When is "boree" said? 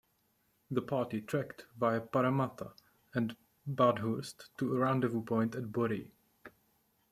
5.71-6.09